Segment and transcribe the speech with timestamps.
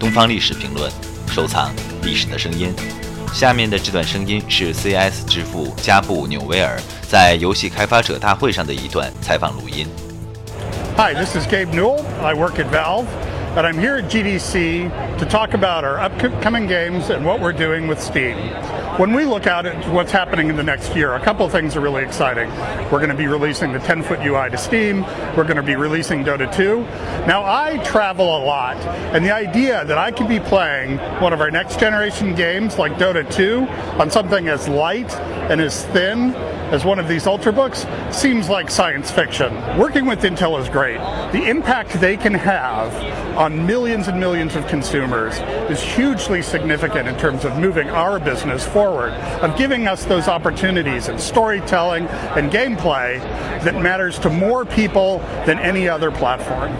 [0.00, 0.90] 东方历史评论，
[1.28, 1.70] 收藏
[2.02, 2.72] 历史的声音。
[3.34, 9.86] 下面的这段声音是 CS 之父加布纽维尔在游戏开发者大会上的一段采访录音。
[10.96, 12.02] Hi, this is Gabe Newell.
[12.22, 13.04] I work at Valve,
[13.56, 17.88] and I'm here at GDC to talk about our upcoming games and what we're doing
[17.88, 18.36] with Steam.
[18.96, 21.80] When we look at it, what's happening in the next year, a couple things are
[21.80, 22.48] really exciting.
[22.92, 25.02] We're going to be releasing the 10 foot UI to Steam.
[25.36, 26.80] We're going to be releasing Dota 2.
[27.26, 31.40] Now, I travel a lot, and the idea that I could be playing one of
[31.40, 33.62] our next generation games like Dota 2
[34.00, 35.12] on something as light
[35.50, 36.34] and as thin
[36.70, 39.52] as one of these ultrabooks seems like science fiction.
[39.78, 40.98] Working with Intel is great.
[41.32, 42.94] The impact they can have
[43.36, 45.38] on millions and millions of consumers
[45.70, 51.08] is hugely significant in terms of moving our business forward, of giving us those opportunities
[51.08, 52.06] in storytelling
[52.36, 53.20] and gameplay
[53.64, 56.70] that matters to more people than any other platform.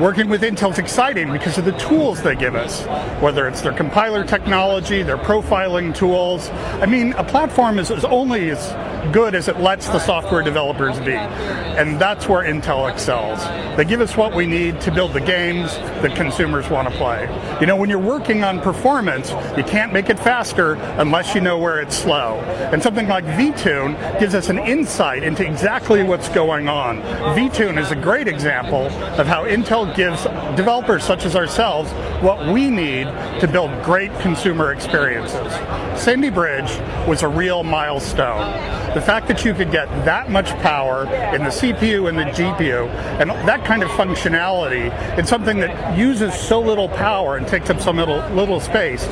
[0.00, 2.84] Working with Intel is exciting because of the tools they give us,
[3.20, 6.48] whether it's their compiler technology, their profiling tools.
[6.50, 8.72] I mean, a platform is, is only as
[9.10, 11.14] good as it lets the software developers be.
[11.14, 13.42] And that's where Intel excels.
[13.76, 17.22] They give us what we need to build the games that consumers want to play.
[17.60, 21.58] You know, when you're working on performance, you can't make it faster unless you know
[21.58, 22.40] where it's slow.
[22.72, 27.00] And something like VTune gives us an insight into exactly what's going on.
[27.36, 28.86] VTune is a great example
[29.18, 30.22] of how Intel gives
[30.56, 31.90] developers such as ourselves
[32.22, 33.04] what we need
[33.40, 35.52] to build great consumer experiences.
[36.00, 36.70] Sandy Bridge
[37.08, 38.52] was a real milestone.
[38.94, 41.04] The fact that you could get that much power
[41.34, 42.88] in the CPU and the GPU
[43.20, 47.80] and that kind of functionality in something that uses so little power and takes up
[47.80, 49.06] so little, little space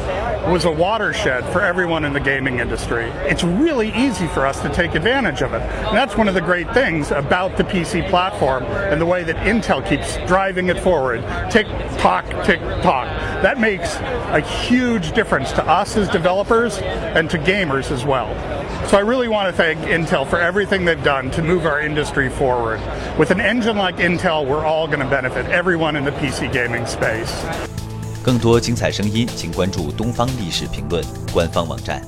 [0.49, 3.05] was a watershed for everyone in the gaming industry.
[3.25, 5.63] It's really easy for us to take advantage of it.
[5.63, 9.37] And that's one of the great things about the PC platform and the way that
[9.37, 11.23] Intel keeps driving it forward.
[11.51, 11.67] Tick
[11.99, 13.07] tock, tick tock.
[13.43, 18.29] That makes a huge difference to us as developers and to gamers as well.
[18.89, 22.30] So I really want to thank Intel for everything they've done to move our industry
[22.30, 22.80] forward.
[23.18, 26.86] With an engine like Intel, we're all going to benefit everyone in the PC gaming
[26.86, 27.32] space.
[28.24, 31.04] 更多精彩声音，请关注东方历史评论
[31.34, 32.02] 官方网站。